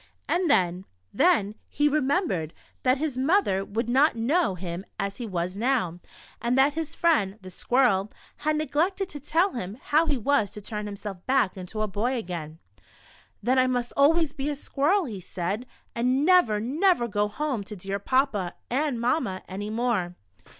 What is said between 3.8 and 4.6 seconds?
not I02 What the Squirrel Did for Richard. know